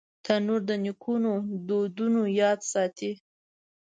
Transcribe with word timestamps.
تنور 0.25 0.61
د 0.69 0.71
نیکو 0.83 1.13
دودونو 1.67 2.21
یاد 2.41 2.59
ساتي 2.71 3.11